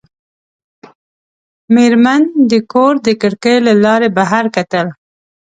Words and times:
مېرمن 1.73 2.21
د 2.51 2.53
کور 2.71 2.93
د 3.05 3.07
کړکۍ 3.21 3.55
له 3.67 3.73
لارې 3.83 4.07
بهر 4.17 4.45
کتل. 4.55 4.87